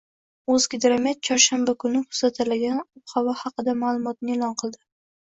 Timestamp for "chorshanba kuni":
1.29-2.03